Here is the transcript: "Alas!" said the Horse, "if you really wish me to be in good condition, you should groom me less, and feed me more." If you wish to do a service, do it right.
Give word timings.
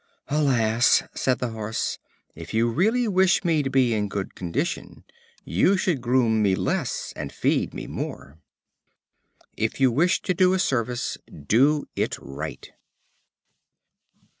"Alas!" 0.29 1.03
said 1.13 1.37
the 1.37 1.49
Horse, 1.49 1.99
"if 2.33 2.55
you 2.55 2.67
really 2.71 3.07
wish 3.07 3.43
me 3.45 3.61
to 3.61 3.69
be 3.69 3.93
in 3.93 4.09
good 4.09 4.33
condition, 4.33 5.03
you 5.45 5.77
should 5.77 6.01
groom 6.01 6.41
me 6.41 6.55
less, 6.55 7.13
and 7.15 7.31
feed 7.31 7.71
me 7.75 7.85
more." 7.85 8.39
If 9.55 9.79
you 9.79 9.91
wish 9.91 10.19
to 10.23 10.33
do 10.33 10.53
a 10.53 10.57
service, 10.59 11.19
do 11.45 11.85
it 11.95 12.17
right. 12.19 12.71